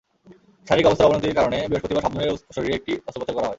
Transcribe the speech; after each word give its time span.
শারীরিক 0.67 0.87
অবস্থার 0.87 1.07
অবনতির 1.07 1.37
কারণে 1.39 1.57
বৃহস্পতিবারই 1.69 2.03
শাবনূরের 2.05 2.31
শরীরে 2.55 2.75
একটি 2.75 2.91
অস্ত্রোপচার 2.99 3.35
করা 3.35 3.41
হয়। 3.41 3.49